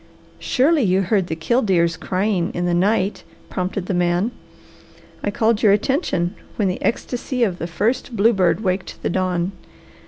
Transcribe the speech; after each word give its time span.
"Surely 0.39 0.81
you 0.81 1.03
heard 1.03 1.27
the 1.27 1.35
killdeers 1.35 1.95
crying 1.95 2.49
in 2.55 2.65
the 2.65 2.73
night," 2.73 3.23
prompted 3.51 3.85
the 3.85 3.93
man. 3.93 4.31
"I 5.23 5.29
called 5.29 5.61
your 5.61 5.73
attention 5.73 6.33
when 6.55 6.67
the 6.67 6.81
ecstasy 6.81 7.43
of 7.43 7.59
the 7.59 7.67
first 7.67 8.15
bluebird 8.15 8.61
waked 8.61 8.99
the 9.03 9.11
dawn. 9.11 9.51